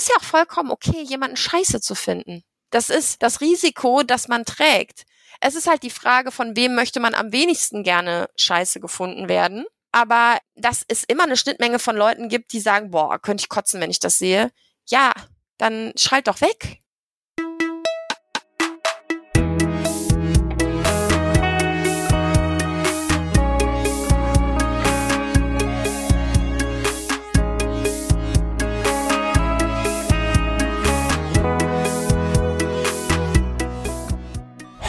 [0.00, 2.42] ist ja auch vollkommen okay, jemanden scheiße zu finden.
[2.70, 5.04] Das ist das Risiko, das man trägt.
[5.40, 9.64] Es ist halt die Frage, von wem möchte man am wenigsten gerne scheiße gefunden werden.
[9.92, 13.80] Aber dass es immer eine Schnittmenge von Leuten gibt, die sagen, boah, könnte ich kotzen,
[13.80, 14.52] wenn ich das sehe.
[14.86, 15.12] Ja,
[15.58, 16.79] dann schalt doch weg.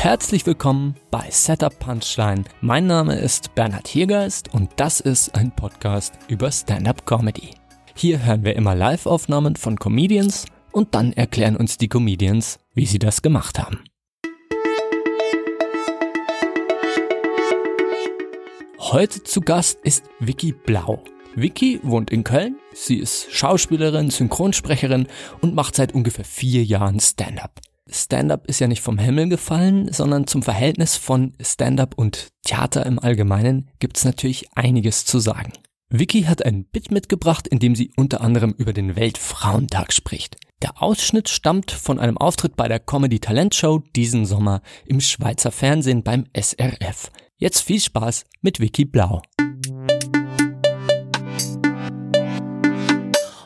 [0.02, 2.46] Herzlich willkommen bei Setup Punchline.
[2.60, 7.52] Mein Name ist Bernhard Hiergeist und das ist ein Podcast über Stand-up Comedy.
[7.94, 12.98] Hier hören wir immer Live-Aufnahmen von Comedians und dann erklären uns die Comedians, wie sie
[12.98, 13.84] das gemacht haben.
[18.80, 21.04] Heute zu Gast ist Vicky Blau.
[21.36, 25.06] Vicky wohnt in Köln, sie ist Schauspielerin, Synchronsprecherin
[25.42, 27.62] und macht seit ungefähr vier Jahren Stand-up.
[27.92, 33.00] Stand-up ist ja nicht vom Himmel gefallen, sondern zum Verhältnis von Stand-up und Theater im
[33.00, 35.54] Allgemeinen gibt's natürlich einiges zu sagen.
[35.90, 40.38] Vicky hat ein Bit mitgebracht, in dem sie unter anderem über den Weltfrauentag spricht.
[40.62, 45.52] Der Ausschnitt stammt von einem Auftritt bei der Comedy Talent Show diesen Sommer im Schweizer
[45.52, 47.12] Fernsehen beim SRF.
[47.38, 49.22] Jetzt viel Spaß mit Vicky Blau.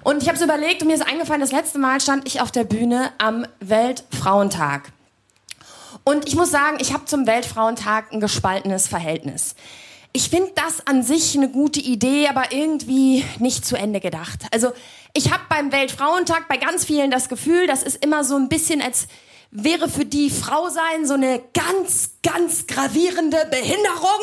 [0.06, 2.52] Und ich habe es überlegt und mir ist eingefallen, das letzte Mal stand ich auf
[2.52, 4.92] der Bühne am Weltfrauentag.
[6.04, 9.56] Und ich muss sagen, ich habe zum Weltfrauentag ein gespaltenes Verhältnis.
[10.14, 14.46] Ich finde das an sich eine gute Idee, aber irgendwie nicht zu Ende gedacht.
[14.54, 14.74] Also
[15.16, 18.84] ich habe beim Weltfrauentag bei ganz vielen das Gefühl, das ist immer so ein bisschen
[18.84, 19.08] als
[19.50, 24.20] wäre für die Frau sein so eine ganz, ganz gravierende Behinderung,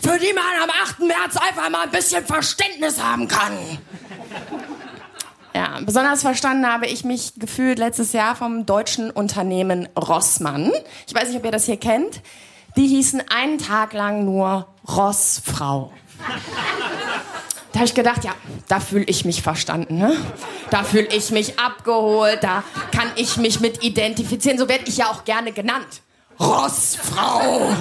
[0.00, 1.00] für die man am 8.
[1.00, 3.58] März einfach mal ein bisschen Verständnis haben kann.
[5.54, 10.72] Ja, besonders verstanden habe ich mich gefühlt letztes Jahr vom deutschen Unternehmen Rossmann.
[11.06, 12.22] Ich weiß nicht, ob ihr das hier kennt.
[12.76, 15.92] Die hießen einen Tag lang nur Rossfrau.
[17.72, 18.32] Da habe ich gedacht, ja,
[18.68, 19.98] da fühle ich mich verstanden.
[19.98, 20.16] Ne?
[20.70, 24.58] Da fühle ich mich abgeholt, da kann ich mich mit identifizieren.
[24.58, 26.02] So werde ich ja auch gerne genannt.
[26.40, 27.74] Rossfrau.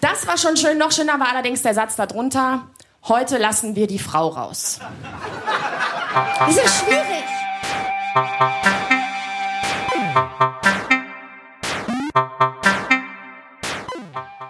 [0.00, 0.78] Das war schon schön.
[0.78, 2.66] Noch schöner war allerdings der Satz darunter.
[3.08, 4.78] Heute lassen wir die Frau raus.
[6.38, 7.24] Das ist schwierig.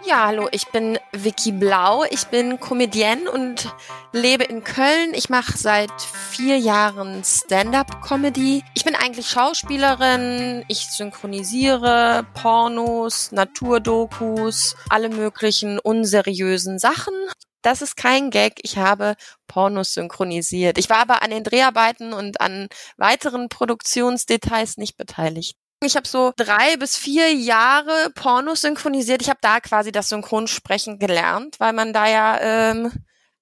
[0.04, 2.02] Ja, hallo, ich bin Vicky Blau.
[2.10, 3.72] Ich bin Comedienne und
[4.12, 5.14] lebe in Köln.
[5.14, 8.64] Ich mache seit vier Jahren Stand-up-Comedy.
[8.74, 10.64] Ich bin eigentlich Schauspielerin.
[10.66, 17.14] Ich synchronisiere Pornos, Naturdokus, alle möglichen unseriösen Sachen.
[17.62, 18.60] Das ist kein Gag.
[18.62, 19.16] Ich habe
[19.46, 20.78] Pornos synchronisiert.
[20.78, 25.56] Ich war aber an den Dreharbeiten und an weiteren Produktionsdetails nicht beteiligt.
[25.82, 29.22] Ich habe so drei bis vier Jahre Pornos synchronisiert.
[29.22, 32.92] Ich habe da quasi das Synchronsprechen gelernt, weil man da ja ähm,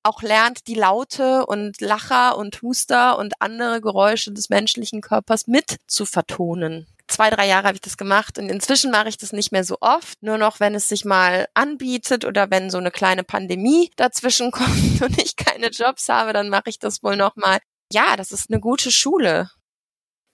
[0.05, 5.79] auch lernt, die Laute und Lacher und Huster und andere Geräusche des menschlichen Körpers mit
[5.89, 9.53] zu vertonen zwei, drei Jahre habe ich das gemacht und inzwischen mache ich das nicht
[9.53, 10.23] mehr so oft.
[10.23, 15.03] Nur noch, wenn es sich mal anbietet oder wenn so eine kleine Pandemie dazwischen kommt
[15.03, 17.59] und ich keine Jobs habe, dann mache ich das wohl noch mal.
[17.93, 19.51] Ja, das ist eine gute Schule.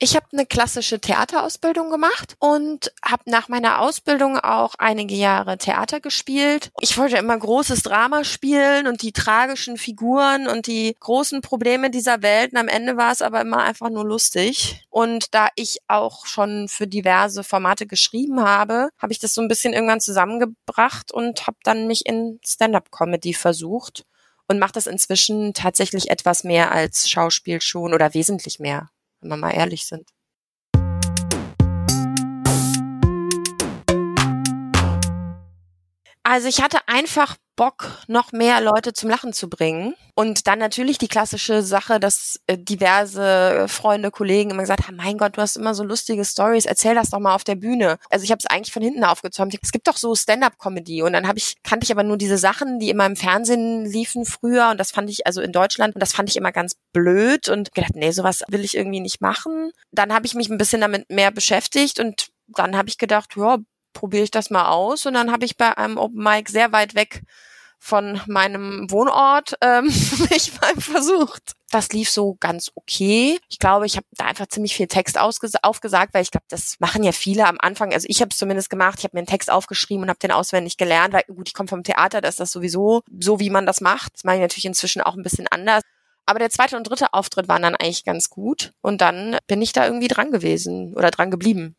[0.01, 6.01] Ich habe eine klassische Theaterausbildung gemacht und habe nach meiner Ausbildung auch einige Jahre Theater
[6.01, 6.73] gespielt.
[6.81, 12.23] Ich wollte immer großes Drama spielen und die tragischen Figuren und die großen Probleme dieser
[12.23, 12.53] Welt.
[12.53, 14.85] Und am Ende war es aber immer einfach nur lustig.
[14.91, 19.49] Und da ich auch schon für diverse Formate geschrieben habe, habe ich das so ein
[19.49, 24.05] bisschen irgendwann zusammengebracht und habe dann mich in Stand-up-Comedy versucht
[24.49, 28.91] und mache das inzwischen tatsächlich etwas mehr als Schauspiel schon oder wesentlich mehr
[29.25, 30.14] wenn wir mal ehrlich sind.
[36.25, 39.95] Also ich hatte einfach Bock, noch mehr Leute zum Lachen zu bringen.
[40.15, 45.19] Und dann natürlich die klassische Sache, dass äh, diverse Freunde, Kollegen immer gesagt haben, mein
[45.19, 47.99] Gott, du hast immer so lustige Stories, erzähl das doch mal auf der Bühne.
[48.11, 49.57] Also ich habe es eigentlich von hinten aufgezäumt.
[49.63, 51.03] Es gibt doch so Stand-up-Comedy.
[51.03, 54.25] Und dann habe ich, kannte ich aber nur diese Sachen, die immer im Fernsehen liefen
[54.25, 54.71] früher.
[54.71, 57.73] Und das fand ich, also in Deutschland, und das fand ich immer ganz blöd und
[57.73, 59.71] gedacht, nee, sowas will ich irgendwie nicht machen.
[59.93, 63.59] Dann habe ich mich ein bisschen damit mehr beschäftigt und dann habe ich gedacht, ja,
[63.95, 65.07] probiere ich das mal aus.
[65.07, 67.23] Und dann habe ich bei einem Open Mic sehr weit weg
[67.85, 69.85] von meinem Wohnort ähm,
[70.31, 71.53] mich mal versucht.
[71.71, 73.39] Das lief so ganz okay.
[73.51, 77.03] Ich glaube, ich habe da einfach ziemlich viel Text aufgesagt, weil ich glaube, das machen
[77.03, 77.93] ja viele am Anfang.
[77.93, 78.99] Also ich habe es zumindest gemacht.
[78.99, 81.69] Ich habe mir einen Text aufgeschrieben und habe den auswendig gelernt, weil gut, ich komme
[81.69, 84.15] vom Theater, da ist das sowieso so, wie man das macht.
[84.15, 85.83] Das mache ich natürlich inzwischen auch ein bisschen anders.
[86.25, 88.73] Aber der zweite und dritte Auftritt waren dann eigentlich ganz gut.
[88.81, 91.77] Und dann bin ich da irgendwie dran gewesen oder dran geblieben.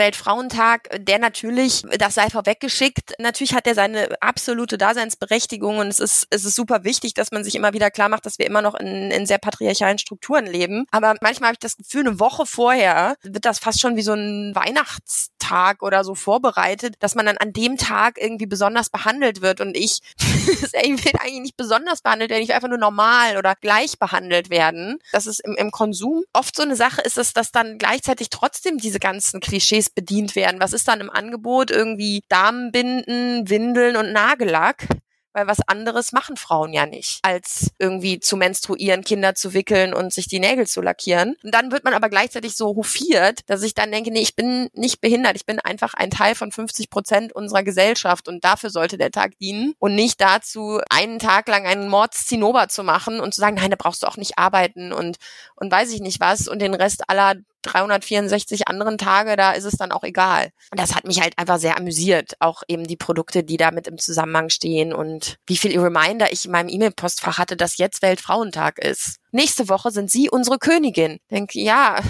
[0.00, 6.26] Weltfrauentag, der natürlich, das sei vorweggeschickt, natürlich hat er seine absolute Daseinsberechtigung und es ist,
[6.30, 8.74] es ist super wichtig, dass man sich immer wieder klar macht, dass wir immer noch
[8.74, 10.86] in, in sehr patriarchalen Strukturen leben.
[10.90, 14.14] Aber manchmal habe ich das Gefühl, eine Woche vorher wird das fast schon wie so
[14.14, 19.60] ein Weihnachtstag oder so vorbereitet, dass man dann an dem Tag irgendwie besonders behandelt wird
[19.60, 23.54] und ich, ich will eigentlich nicht besonders behandelt werden, ich will einfach nur normal oder
[23.54, 24.98] gleich behandelt werden.
[25.12, 28.78] Das ist im, im Konsum oft so eine Sache ist es, dass dann gleichzeitig trotzdem
[28.78, 30.60] diese ganzen Klischees bedient werden.
[30.60, 31.70] Was ist dann im Angebot?
[31.70, 34.86] Irgendwie Damenbinden, Windeln und Nagellack
[35.32, 40.12] weil was anderes machen Frauen ja nicht, als irgendwie zu menstruieren, Kinder zu wickeln und
[40.12, 41.36] sich die Nägel zu lackieren.
[41.42, 44.68] Und dann wird man aber gleichzeitig so hofiert, dass ich dann denke, nee, ich bin
[44.72, 48.98] nicht behindert, ich bin einfach ein Teil von 50 Prozent unserer Gesellschaft und dafür sollte
[48.98, 53.40] der Tag dienen und nicht dazu, einen Tag lang einen Mordszinnober zu machen und zu
[53.40, 55.18] sagen, nein, da brauchst du auch nicht arbeiten und,
[55.54, 59.74] und weiß ich nicht was und den Rest aller 364 anderen Tage, da ist es
[59.74, 60.50] dann auch egal.
[60.70, 62.34] Und das hat mich halt einfach sehr amüsiert.
[62.40, 66.52] Auch eben die Produkte, die damit im Zusammenhang stehen und wie viel Reminder ich in
[66.52, 69.16] meinem E-Mail-Postfach hatte, dass jetzt Weltfrauentag ist.
[69.32, 71.18] Nächste Woche sind Sie unsere Königin.
[71.30, 72.00] Denke, ja,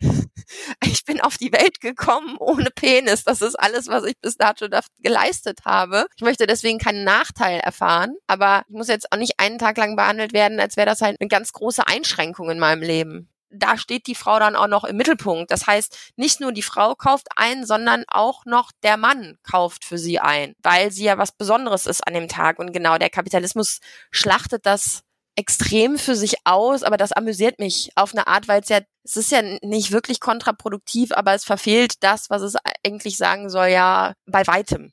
[0.84, 3.24] ich bin auf die Welt gekommen ohne Penis.
[3.24, 4.68] Das ist alles, was ich bis dato
[5.02, 6.06] geleistet habe.
[6.16, 9.96] Ich möchte deswegen keinen Nachteil erfahren, aber ich muss jetzt auch nicht einen Tag lang
[9.96, 14.06] behandelt werden, als wäre das halt eine ganz große Einschränkung in meinem Leben da steht
[14.06, 15.50] die Frau dann auch noch im Mittelpunkt.
[15.50, 19.98] Das heißt, nicht nur die Frau kauft ein, sondern auch noch der Mann kauft für
[19.98, 22.58] sie ein, weil sie ja was Besonderes ist an dem Tag.
[22.58, 23.80] Und genau, der Kapitalismus
[24.10, 25.02] schlachtet das
[25.36, 29.16] extrem für sich aus, aber das amüsiert mich auf eine Art, weil es ja, es
[29.16, 34.14] ist ja nicht wirklich kontraproduktiv, aber es verfehlt das, was es eigentlich sagen soll, ja
[34.26, 34.92] bei weitem.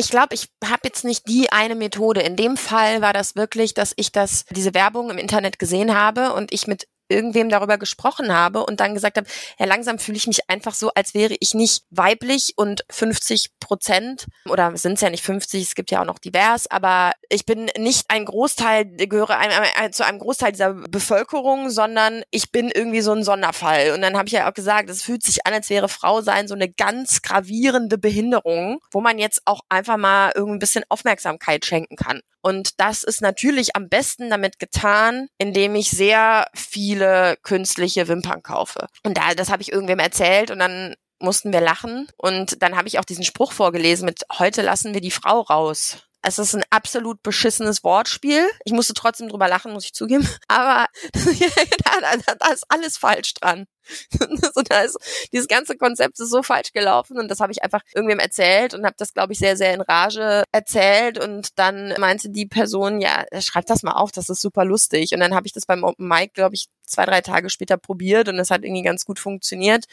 [0.00, 2.22] Ich glaube, ich habe jetzt nicht die eine Methode.
[2.22, 6.32] In dem Fall war das wirklich, dass ich das, diese Werbung im Internet gesehen habe
[6.32, 9.26] und ich mit irgendwem darüber gesprochen habe und dann gesagt habe,
[9.58, 14.26] ja, langsam fühle ich mich einfach so, als wäre ich nicht weiblich und 50 Prozent
[14.48, 17.70] oder sind es ja nicht 50, es gibt ja auch noch divers, aber ich bin
[17.76, 23.00] nicht ein Großteil, gehöre einem, einem, zu einem Großteil dieser Bevölkerung, sondern ich bin irgendwie
[23.00, 23.92] so ein Sonderfall.
[23.92, 26.48] Und dann habe ich ja auch gesagt, es fühlt sich an, als wäre Frau sein
[26.48, 31.64] so eine ganz gravierende Behinderung, wo man jetzt auch einfach mal irgendwie ein bisschen Aufmerksamkeit
[31.64, 32.20] schenken kann.
[32.42, 38.86] Und das ist natürlich am besten damit getan, indem ich sehr viele künstliche Wimpern kaufe.
[39.04, 42.08] Und da, das habe ich irgendwem erzählt und dann mussten wir lachen.
[42.16, 45.98] Und dann habe ich auch diesen Spruch vorgelesen mit, heute lassen wir die Frau raus.
[46.22, 48.46] Es ist ein absolut beschissenes Wortspiel.
[48.64, 50.28] Ich musste trotzdem drüber lachen, muss ich zugeben.
[50.48, 53.66] Aber da, da, da ist alles falsch dran.
[54.20, 58.74] ist, dieses ganze Konzept ist so falsch gelaufen und das habe ich einfach irgendwem erzählt
[58.74, 63.00] und habe das, glaube ich, sehr, sehr in Rage erzählt und dann meinte die Person,
[63.00, 65.12] ja, schreib das mal auf, das ist super lustig.
[65.12, 68.28] Und dann habe ich das beim Open Mic, glaube ich, zwei, drei Tage später probiert
[68.28, 69.86] und es hat irgendwie ganz gut funktioniert.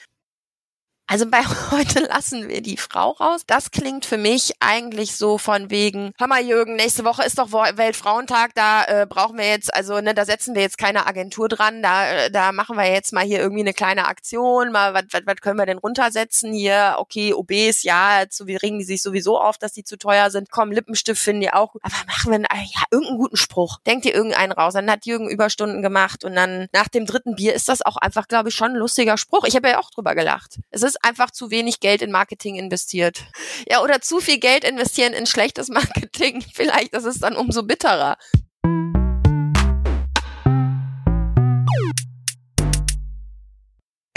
[1.09, 1.39] Also bei
[1.71, 3.43] heute lassen wir die Frau raus.
[3.47, 7.51] Das klingt für mich eigentlich so von wegen, hör mal Jürgen, nächste Woche ist doch
[7.51, 11.81] Weltfrauentag, da äh, brauchen wir jetzt, also ne, da setzen wir jetzt keine Agentur dran,
[11.81, 15.21] da, äh, da machen wir jetzt mal hier irgendwie eine kleine Aktion, mal was, was,
[15.25, 19.39] was können wir denn runtersetzen hier, okay, OBs, ja, so, wir regen die sich sowieso
[19.39, 22.39] auf, dass die zu teuer sind, komm, Lippenstift finden die auch gut, aber machen wir
[22.39, 26.35] äh, ja, irgendeinen guten Spruch, denkt ihr irgendeinen raus, dann hat Jürgen Überstunden gemacht und
[26.35, 29.45] dann nach dem dritten Bier ist das auch einfach, glaube ich, schon ein lustiger Spruch.
[29.45, 30.59] Ich habe ja auch drüber gelacht.
[30.71, 33.25] Es ist einfach zu wenig Geld in Marketing investiert.
[33.69, 36.43] Ja, oder zu viel Geld investieren in schlechtes Marketing.
[36.53, 38.17] Vielleicht ist es dann umso bitterer.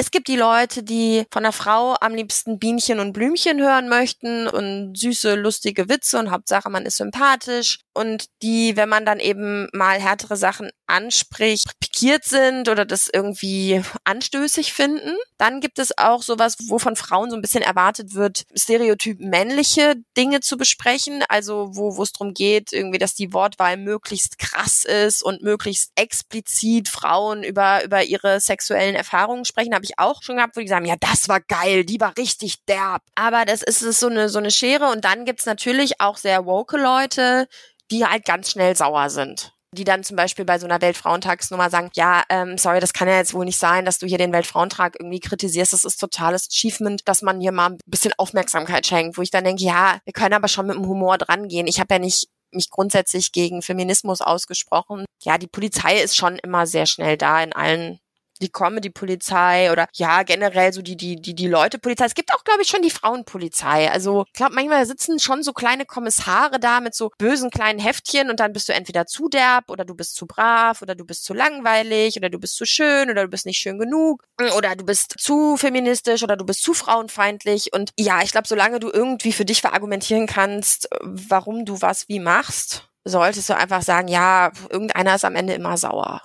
[0.00, 4.49] Es gibt die Leute, die von der Frau am liebsten Bienchen und Blümchen hören möchten
[4.49, 7.80] und süße, lustige Witze und Hauptsache man ist sympathisch.
[7.92, 13.83] Und die, wenn man dann eben mal härtere Sachen anspricht, pikiert sind oder das irgendwie
[14.04, 15.16] anstößig finden.
[15.37, 19.97] Dann gibt es auch sowas, wo von Frauen so ein bisschen erwartet wird, stereotyp männliche
[20.16, 24.85] Dinge zu besprechen, also wo, wo es darum geht, irgendwie, dass die Wortwahl möglichst krass
[24.85, 30.37] ist und möglichst explizit Frauen über, über ihre sexuellen Erfahrungen sprechen, habe ich auch schon
[30.37, 33.03] gehabt, wo die sagen, ja, das war geil, die war richtig derb.
[33.15, 36.47] Aber das ist, ist so eine, so eine Schere und dann gibt's natürlich auch sehr
[36.47, 37.49] woke Leute,
[37.91, 41.91] die halt ganz schnell sauer sind die dann zum Beispiel bei so einer Weltfrauentagsnummer sagen,
[41.95, 44.97] ja, ähm, sorry, das kann ja jetzt wohl nicht sein, dass du hier den Weltfrauentag
[44.99, 45.73] irgendwie kritisierst.
[45.73, 49.45] Das ist totales Achievement, dass man hier mal ein bisschen Aufmerksamkeit schenkt, wo ich dann
[49.45, 51.49] denke, ja, wir können aber schon mit dem Humor dran.
[51.49, 55.05] Ich habe ja nicht mich grundsätzlich gegen Feminismus ausgesprochen.
[55.23, 58.01] Ja, die Polizei ist schon immer sehr schnell da in allen
[58.41, 62.07] die Comedy-Polizei oder ja, generell so die, die, die, die Leute-Polizei.
[62.07, 63.91] Es gibt auch, glaube ich, schon die Frauenpolizei.
[63.91, 68.31] Also, ich glaube, manchmal sitzen schon so kleine Kommissare da mit so bösen kleinen Heftchen
[68.31, 71.25] und dann bist du entweder zu derb oder du bist zu brav oder du bist
[71.25, 74.23] zu langweilig oder du bist zu schön oder du bist nicht schön genug
[74.57, 77.73] oder du bist zu feministisch oder du bist zu frauenfeindlich.
[77.73, 82.21] Und ja, ich glaube, solange du irgendwie für dich verargumentieren kannst, warum du was wie
[82.21, 86.23] machst, solltest du einfach sagen, ja, irgendeiner ist am Ende immer sauer.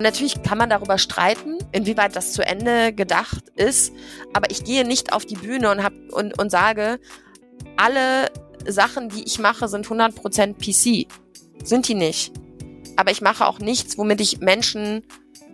[0.00, 3.92] Natürlich kann man darüber streiten, inwieweit das zu Ende gedacht ist,
[4.32, 6.98] aber ich gehe nicht auf die Bühne und, hab, und, und sage,
[7.76, 8.30] alle
[8.66, 11.06] Sachen, die ich mache, sind 100% PC.
[11.62, 12.32] Sind die nicht.
[12.96, 15.04] Aber ich mache auch nichts, womit ich Menschen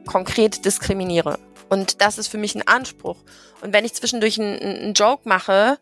[0.07, 1.41] konkret diskriminiere.
[1.69, 3.25] Und das ist für mich ein Anspruch.
[3.63, 5.79] Und wenn ich zwischendurch einen, einen Joke mache,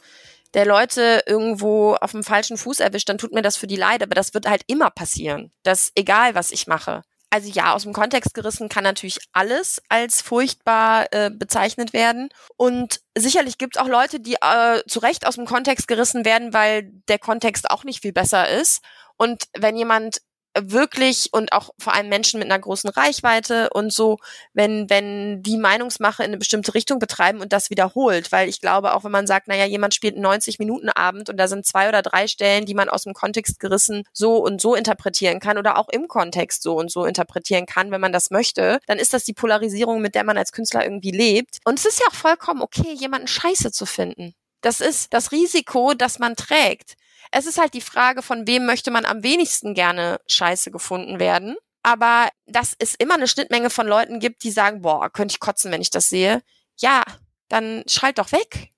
[0.54, 4.02] der Leute irgendwo auf dem falschen Fuß erwischt, dann tut mir das für die leid.
[4.02, 5.52] Aber das wird halt immer passieren.
[5.64, 7.02] Das egal, was ich mache.
[7.35, 12.29] Also ja, aus dem Kontext gerissen kann natürlich alles als furchtbar äh, bezeichnet werden.
[12.57, 16.53] Und sicherlich gibt es auch Leute, die äh, zu Recht aus dem Kontext gerissen werden,
[16.55, 18.85] weil der Kontext auch nicht viel besser ist.
[19.17, 20.19] Und wenn jemand
[20.58, 24.18] wirklich und auch vor allem Menschen mit einer großen Reichweite und so,
[24.52, 28.94] wenn, wenn die Meinungsmache in eine bestimmte Richtung betreiben und das wiederholt, weil ich glaube,
[28.94, 31.88] auch wenn man sagt, naja, jemand spielt einen 90 Minuten Abend und da sind zwei
[31.88, 35.78] oder drei Stellen, die man aus dem Kontext gerissen so und so interpretieren kann oder
[35.78, 39.25] auch im Kontext so und so interpretieren kann, wenn man das möchte, dann ist das
[39.25, 41.58] die Polarisierung, mit der man als Künstler irgendwie lebt.
[41.64, 44.34] Und es ist ja auch vollkommen okay, jemanden scheiße zu finden.
[44.61, 46.94] Das ist das Risiko, das man trägt.
[47.37, 51.57] Es ist halt die Frage, von wem möchte man am wenigsten gerne scheiße gefunden werden.
[51.83, 55.73] Aber dass es immer eine Schnittmenge von Leuten gibt, die sagen, boah, könnte ich kotzen,
[55.73, 56.43] wenn ich das sehe.
[56.79, 57.03] Ja,
[57.49, 58.71] dann schalt doch weg.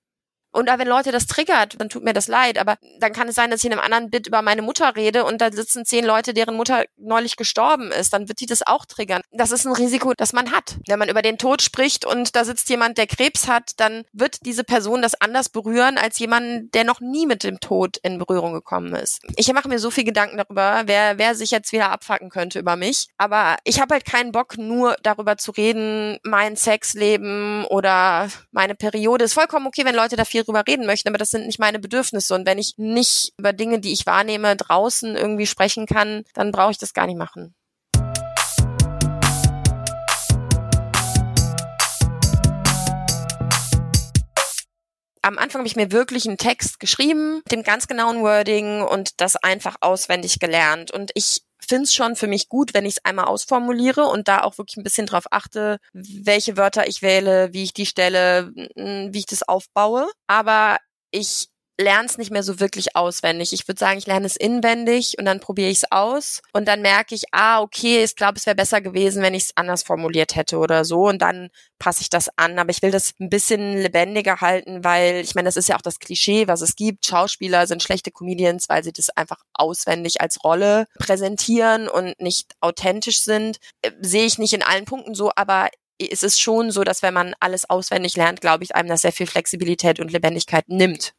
[0.57, 2.57] Und wenn Leute das triggert, dann tut mir das leid.
[2.57, 5.23] Aber dann kann es sein, dass ich in einem anderen Bit über meine Mutter rede
[5.23, 8.11] und da sitzen zehn Leute, deren Mutter neulich gestorben ist.
[8.11, 9.21] Dann wird die das auch triggern.
[9.31, 10.77] Das ist ein Risiko, das man hat.
[10.87, 14.47] Wenn man über den Tod spricht und da sitzt jemand, der Krebs hat, dann wird
[14.47, 18.53] diese Person das anders berühren als jemand, der noch nie mit dem Tod in Berührung
[18.53, 19.21] gekommen ist.
[19.35, 22.77] Ich mache mir so viel Gedanken darüber, wer, wer sich jetzt wieder abfacken könnte über
[22.77, 23.09] mich.
[23.19, 29.25] Aber ich habe halt keinen Bock, nur darüber zu reden, mein Sexleben oder meine Periode.
[29.25, 31.79] Ist vollkommen okay, wenn Leute da viel drüber reden möchten, aber das sind nicht meine
[31.79, 32.33] Bedürfnisse.
[32.33, 36.71] Und wenn ich nicht über Dinge, die ich wahrnehme, draußen irgendwie sprechen kann, dann brauche
[36.71, 37.53] ich das gar nicht machen.
[45.27, 49.35] am Anfang habe ich mir wirklich einen Text geschrieben, dem ganz genauen Wording und das
[49.35, 50.89] einfach auswendig gelernt.
[50.89, 54.41] Und ich finde es schon für mich gut, wenn ich es einmal ausformuliere und da
[54.41, 59.19] auch wirklich ein bisschen drauf achte, welche Wörter ich wähle, wie ich die stelle, wie
[59.19, 60.07] ich das aufbaue.
[60.27, 60.77] Aber
[61.11, 63.53] ich lerne es nicht mehr so wirklich auswendig.
[63.53, 66.81] Ich würde sagen, ich lerne es inwendig und dann probiere ich es aus und dann
[66.81, 70.35] merke ich, ah, okay, ich glaube, es wäre besser gewesen, wenn ich es anders formuliert
[70.35, 72.57] hätte oder so und dann passe ich das an.
[72.57, 75.81] Aber ich will das ein bisschen lebendiger halten, weil ich meine, das ist ja auch
[75.81, 77.05] das Klischee, was es gibt.
[77.05, 83.21] Schauspieler sind schlechte Comedians, weil sie das einfach auswendig als Rolle präsentieren und nicht authentisch
[83.21, 83.57] sind.
[83.81, 85.69] Äh, sehe ich nicht in allen Punkten so, aber
[85.99, 89.11] es ist schon so, dass wenn man alles auswendig lernt, glaube ich, einem das sehr
[89.11, 91.13] viel Flexibilität und Lebendigkeit nimmt.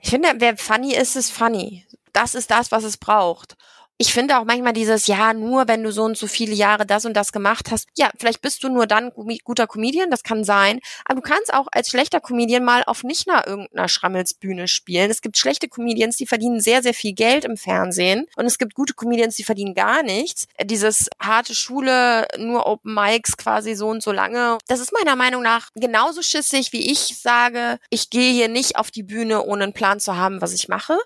[0.00, 1.86] Ich finde, wer funny ist, ist funny.
[2.12, 3.56] Das ist das, was es braucht
[3.98, 7.04] ich finde auch manchmal dieses, ja, nur wenn du so und so viele Jahre das
[7.04, 9.10] und das gemacht hast, ja, vielleicht bist du nur dann
[9.42, 13.26] guter Comedian, das kann sein, aber du kannst auch als schlechter Comedian mal auf nicht
[13.26, 15.10] nach irgendeiner Schrammelsbühne spielen.
[15.10, 18.74] Es gibt schlechte Comedians, die verdienen sehr, sehr viel Geld im Fernsehen und es gibt
[18.74, 20.46] gute Comedians, die verdienen gar nichts.
[20.62, 25.42] Dieses harte Schule, nur Open Mics quasi so und so lange, das ist meiner Meinung
[25.42, 29.72] nach genauso schissig, wie ich sage, ich gehe hier nicht auf die Bühne, ohne einen
[29.72, 30.96] Plan zu haben, was ich mache.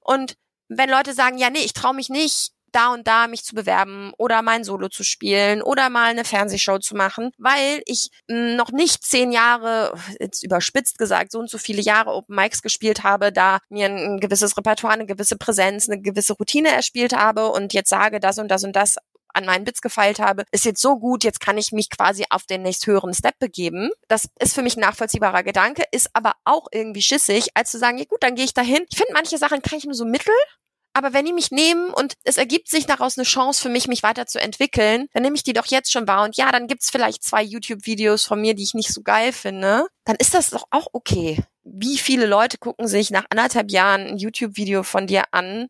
[0.00, 0.36] Und
[0.68, 4.12] wenn Leute sagen, ja, nee, ich traue mich nicht, da und da mich zu bewerben
[4.18, 9.02] oder mein Solo zu spielen oder mal eine Fernsehshow zu machen, weil ich noch nicht
[9.02, 13.58] zehn Jahre, jetzt überspitzt gesagt, so und so viele Jahre Open Mics gespielt habe, da
[13.70, 18.20] mir ein gewisses Repertoire, eine gewisse Präsenz, eine gewisse Routine erspielt habe und jetzt sage,
[18.20, 18.96] das und das und das
[19.36, 22.44] an meinen Bits gefeilt habe, ist jetzt so gut, jetzt kann ich mich quasi auf
[22.44, 23.90] den nächsthöheren Step begeben.
[24.08, 27.98] Das ist für mich ein nachvollziehbarer Gedanke, ist aber auch irgendwie schissig, als zu sagen,
[27.98, 28.84] ja gut, dann gehe ich dahin.
[28.90, 30.34] Ich finde, manche Sachen kann ich nur so mittel,
[30.96, 34.02] aber wenn die mich nehmen und es ergibt sich daraus eine Chance für mich, mich
[34.02, 36.24] weiterzuentwickeln, dann nehme ich die doch jetzt schon wahr.
[36.24, 39.88] Und ja, dann gibt's vielleicht zwei YouTube-Videos von mir, die ich nicht so geil finde.
[40.06, 41.44] Dann ist das doch auch okay.
[41.64, 45.68] Wie viele Leute gucken sich nach anderthalb Jahren ein YouTube-Video von dir an,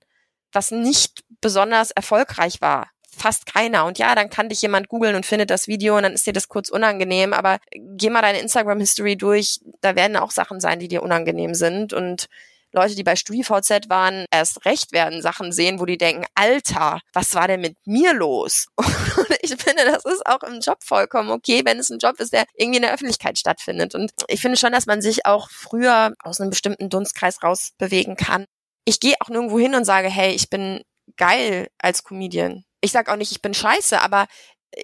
[0.53, 2.89] was nicht besonders erfolgreich war.
[3.17, 3.85] Fast keiner.
[3.85, 6.33] Und ja, dann kann dich jemand googeln und findet das Video und dann ist dir
[6.33, 7.33] das kurz unangenehm.
[7.33, 9.61] Aber geh mal deine Instagram-History durch.
[9.81, 11.93] Da werden auch Sachen sein, die dir unangenehm sind.
[11.93, 12.29] Und
[12.77, 17.35] Leute, die bei StudiVZ waren, erst recht werden Sachen sehen, wo die denken, Alter, was
[17.35, 18.67] war denn mit mir los?
[18.77, 22.35] Und ich finde, das ist auch im Job vollkommen okay, wenn es ein Job ist,
[22.35, 23.95] der irgendwie in der Öffentlichkeit stattfindet.
[23.95, 28.45] Und ich finde schon, dass man sich auch früher aus einem bestimmten Dunstkreis rausbewegen kann.
[28.85, 30.83] Ich gehe auch nirgendwo hin und sage, hey, ich bin
[31.17, 32.65] geil als Comedian.
[32.87, 34.27] Ich sage auch nicht, ich bin scheiße, aber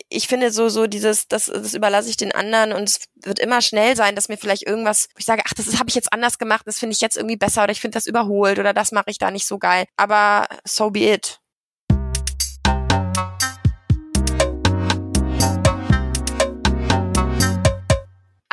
[0.09, 3.61] ich finde so, so dieses, das, das überlasse ich den anderen und es wird immer
[3.61, 6.39] schnell sein, dass mir vielleicht irgendwas, wo ich sage, ach, das habe ich jetzt anders
[6.39, 9.11] gemacht, das finde ich jetzt irgendwie besser oder ich finde das überholt oder das mache
[9.11, 9.85] ich da nicht so geil.
[9.97, 11.42] Aber so be it.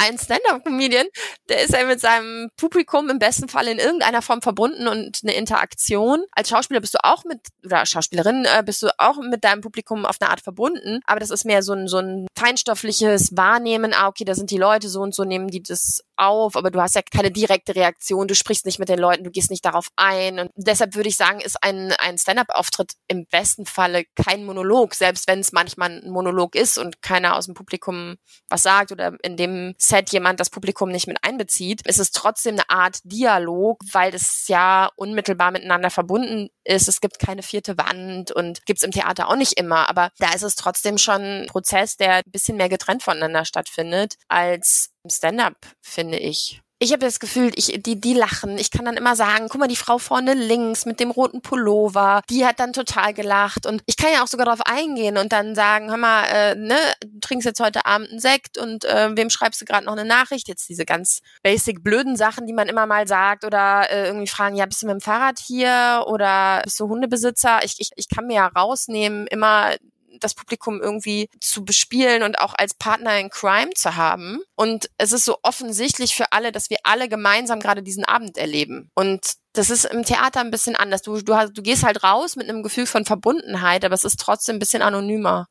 [0.10, 1.08] Ein Stand-up-Comedian,
[1.48, 5.34] der ist ja mit seinem Publikum im besten Fall in irgendeiner Form verbunden und eine
[5.34, 6.24] Interaktion.
[6.32, 10.06] Als Schauspieler bist du auch mit, oder Schauspielerin äh, bist du auch mit deinem Publikum
[10.06, 14.08] auf eine Art verbunden, aber das ist mehr so ein, so ein feinstoffliches Wahrnehmen, ah,
[14.08, 16.96] okay, da sind die Leute so und so, nehmen die das auf, aber du hast
[16.96, 20.40] ja keine direkte Reaktion, du sprichst nicht mit den Leuten, du gehst nicht darauf ein.
[20.40, 25.28] Und deshalb würde ich sagen, ist ein, ein Stand-up-Auftritt im besten Falle kein Monolog, selbst
[25.28, 28.18] wenn es manchmal ein Monolog ist und keiner aus dem Publikum
[28.50, 32.56] was sagt oder in dem Set jemand das Publikum nicht mit einbezieht, ist es trotzdem
[32.56, 36.88] eine Art Dialog, weil es ja unmittelbar miteinander verbunden ist.
[36.88, 40.44] Es gibt keine vierte Wand und gibt's im Theater auch nicht immer, aber da ist
[40.44, 46.18] es trotzdem schon ein Prozess, der ein bisschen mehr getrennt voneinander stattfindet als Stand-up, finde
[46.18, 48.58] ich ich habe das Gefühl, ich, die, die lachen.
[48.58, 52.22] Ich kann dann immer sagen, guck mal, die Frau vorne links mit dem roten Pullover,
[52.30, 53.66] die hat dann total gelacht.
[53.66, 56.78] Und ich kann ja auch sogar darauf eingehen und dann sagen, hör mal, äh, ne,
[57.06, 60.06] du trinkst jetzt heute Abend einen Sekt und äh, wem schreibst du gerade noch eine
[60.06, 60.48] Nachricht?
[60.48, 64.56] Jetzt diese ganz basic blöden Sachen, die man immer mal sagt oder äh, irgendwie fragen,
[64.56, 67.60] ja, bist du mit dem Fahrrad hier oder bist du Hundebesitzer?
[67.64, 69.76] Ich, ich, ich kann mir ja rausnehmen, immer
[70.20, 74.40] das Publikum irgendwie zu bespielen und auch als Partner in Crime zu haben.
[74.56, 78.90] Und es ist so offensichtlich für alle, dass wir alle gemeinsam gerade diesen Abend erleben.
[78.96, 81.02] Und das ist im Theater ein bisschen anders.
[81.02, 84.20] Du, du, hast, du gehst halt raus mit einem Gefühl von Verbundenheit, aber es ist
[84.20, 85.48] trotzdem ein bisschen anonymer.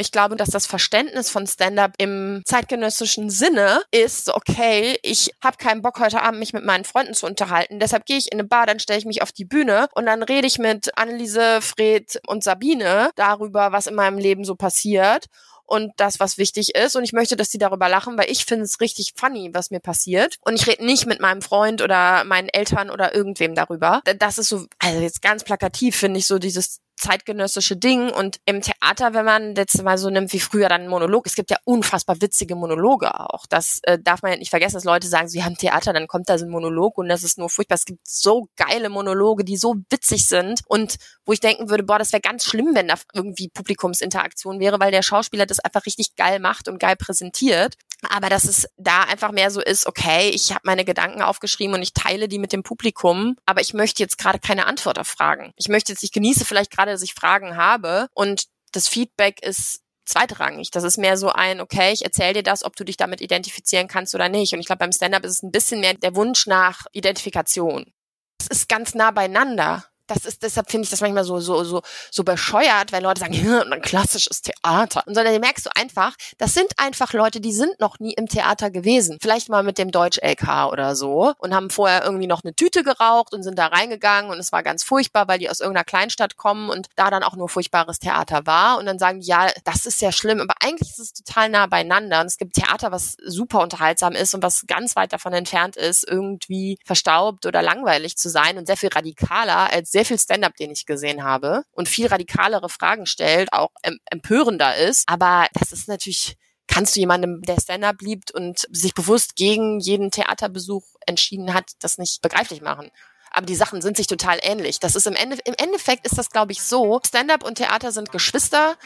[0.00, 5.82] Ich glaube, dass das Verständnis von Stand-up im zeitgenössischen Sinne ist, okay, ich habe keinen
[5.82, 8.64] Bock heute Abend mich mit meinen Freunden zu unterhalten, deshalb gehe ich in eine Bar,
[8.64, 12.42] dann stelle ich mich auf die Bühne und dann rede ich mit Anneliese, Fred und
[12.42, 15.26] Sabine darüber, was in meinem Leben so passiert
[15.66, 16.96] und das, was wichtig ist.
[16.96, 19.78] Und ich möchte, dass die darüber lachen, weil ich finde es richtig funny, was mir
[19.78, 20.36] passiert.
[20.40, 24.02] Und ich rede nicht mit meinem Freund oder meinen Eltern oder irgendwem darüber.
[24.18, 28.10] Das ist so, also jetzt ganz plakativ finde ich so dieses zeitgenössische Ding.
[28.10, 31.50] Und im Theater, wenn man jetzt mal so nimmt wie früher dann Monolog, es gibt
[31.50, 33.46] ja unfassbar witzige Monologe auch.
[33.48, 36.28] Das äh, darf man ja nicht vergessen, dass Leute sagen, sie haben Theater, dann kommt
[36.28, 37.76] da so ein Monolog und das ist nur furchtbar.
[37.76, 41.98] Es gibt so geile Monologe, die so witzig sind und wo ich denken würde, boah,
[41.98, 46.16] das wäre ganz schlimm, wenn da irgendwie Publikumsinteraktion wäre, weil der Schauspieler das einfach richtig
[46.16, 47.74] geil macht und geil präsentiert.
[48.08, 51.82] Aber dass es da einfach mehr so ist, okay, ich habe meine Gedanken aufgeschrieben und
[51.82, 55.52] ich teile die mit dem Publikum, aber ich möchte jetzt gerade keine Antwort auf Fragen.
[55.56, 59.80] Ich möchte jetzt, ich genieße vielleicht gerade, dass ich Fragen habe und das Feedback ist
[60.06, 60.70] zweitrangig.
[60.70, 63.88] Das ist mehr so ein, okay, ich erzähle dir das, ob du dich damit identifizieren
[63.88, 64.52] kannst oder nicht.
[64.52, 67.92] Und ich glaube, beim Stand-up ist es ein bisschen mehr der Wunsch nach Identifikation.
[68.40, 71.82] Es ist ganz nah beieinander das ist, deshalb finde ich das manchmal so, so, so,
[72.10, 75.02] so bescheuert, wenn Leute sagen, ja, ein klassisches Theater.
[75.06, 78.70] Und sondern merkst du einfach, das sind einfach Leute, die sind noch nie im Theater
[78.70, 79.18] gewesen.
[79.20, 83.32] Vielleicht mal mit dem Deutsch-LK oder so und haben vorher irgendwie noch eine Tüte geraucht
[83.32, 86.70] und sind da reingegangen und es war ganz furchtbar, weil die aus irgendeiner Kleinstadt kommen
[86.70, 88.78] und da dann auch nur furchtbares Theater war.
[88.78, 91.66] Und dann sagen die, ja, das ist ja schlimm, aber eigentlich ist es total nah
[91.66, 92.20] beieinander.
[92.20, 96.06] Und es gibt Theater, was super unterhaltsam ist und was ganz weit davon entfernt ist,
[96.08, 100.56] irgendwie verstaubt oder langweilig zu sein und sehr viel radikaler als sehr sehr viel Stand-up,
[100.56, 103.70] den ich gesehen habe und viel radikalere Fragen stellt, auch
[104.06, 105.06] empörender ist.
[105.06, 106.36] Aber das ist natürlich
[106.66, 111.98] kannst du jemandem, der Stand-up liebt und sich bewusst gegen jeden Theaterbesuch entschieden hat, das
[111.98, 112.90] nicht begreiflich machen.
[113.32, 114.78] Aber die Sachen sind sich total ähnlich.
[114.78, 117.00] Das ist im, Ende, im Endeffekt ist das, glaube ich, so.
[117.04, 118.76] Stand-up und Theater sind Geschwister,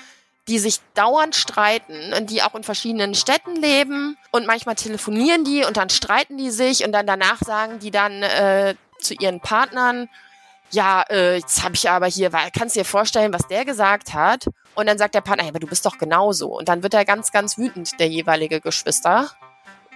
[0.49, 5.65] die sich dauernd streiten und die auch in verschiedenen Städten leben und manchmal telefonieren die
[5.65, 10.09] und dann streiten die sich und dann danach sagen die dann äh, zu ihren Partnern,
[10.71, 14.13] ja, äh, jetzt habe ich aber hier, weil kannst du dir vorstellen, was der gesagt
[14.13, 14.47] hat?
[14.75, 16.59] Und dann sagt der Partner, aber du bist doch genauso.
[16.59, 19.31] Und dann wird er ganz, ganz wütend, der jeweilige Geschwister,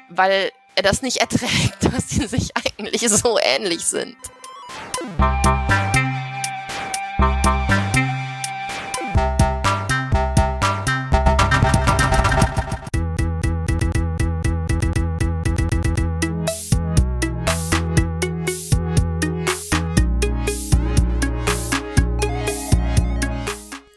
[0.08, 4.16] weil er das nicht erträgt, dass sie sich eigentlich so ähnlich sind.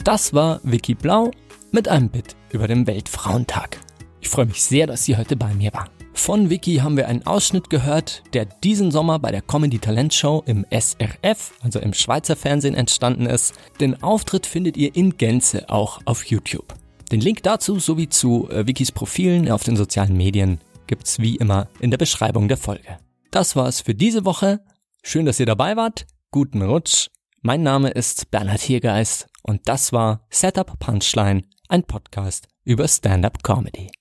[0.04, 1.30] Das war Vicky Blau
[1.72, 3.80] mit einem Bit über den Weltfrauentag.
[4.20, 5.90] Ich freue mich sehr, dass sie heute bei mir war.
[6.14, 10.42] Von Vicky haben wir einen Ausschnitt gehört, der diesen Sommer bei der Comedy Talent Show
[10.48, 13.54] im SRF, also im Schweizer Fernsehen, entstanden ist.
[13.80, 16.74] Den Auftritt findet ihr in Gänze auch auf YouTube.
[17.12, 21.68] Den Link dazu sowie zu äh, Vickys Profilen auf den sozialen Medien gibt's wie immer
[21.80, 22.98] in der Beschreibung der Folge.
[23.30, 24.62] Das war's für diese Woche.
[25.04, 26.08] Schön, dass ihr dabei wart.
[26.32, 27.08] Guten Rutsch.
[27.42, 33.91] Mein Name ist Bernhard Hiergeist und das war Setup Punchline, ein Podcast über Stand-up Comedy.